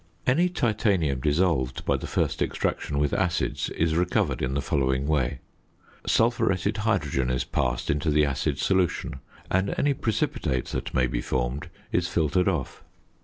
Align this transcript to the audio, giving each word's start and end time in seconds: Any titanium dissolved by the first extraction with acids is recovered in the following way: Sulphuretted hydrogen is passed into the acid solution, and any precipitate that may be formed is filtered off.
Any 0.25 0.49
titanium 0.49 1.19
dissolved 1.19 1.85
by 1.85 1.95
the 1.95 2.07
first 2.07 2.41
extraction 2.41 2.97
with 2.97 3.13
acids 3.13 3.69
is 3.69 3.93
recovered 3.95 4.41
in 4.41 4.55
the 4.55 4.59
following 4.63 5.05
way: 5.05 5.41
Sulphuretted 6.07 6.77
hydrogen 6.77 7.29
is 7.29 7.43
passed 7.43 7.87
into 7.91 8.09
the 8.09 8.25
acid 8.25 8.57
solution, 8.57 9.19
and 9.51 9.75
any 9.77 9.93
precipitate 9.93 10.65
that 10.69 10.95
may 10.95 11.05
be 11.05 11.21
formed 11.21 11.69
is 11.91 12.07
filtered 12.07 12.47
off. 12.47 12.83